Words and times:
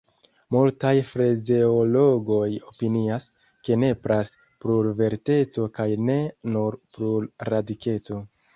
Multaj 0.53 0.93
frazeologoj 1.09 2.47
opinias, 2.71 3.27
ke 3.67 3.77
nepras 3.83 4.33
plurvorteco 4.65 5.69
kaj 5.79 5.89
ne 6.09 6.19
nur 6.57 6.83
plurradikeco. 6.97 8.23